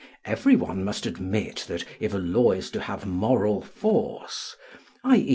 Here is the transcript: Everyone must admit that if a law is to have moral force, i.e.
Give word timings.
Everyone 0.25 0.83
must 0.83 1.05
admit 1.05 1.65
that 1.67 1.85
if 1.99 2.11
a 2.11 2.17
law 2.17 2.53
is 2.53 2.71
to 2.71 2.79
have 2.81 3.05
moral 3.05 3.61
force, 3.61 4.55
i.e. 5.03 5.29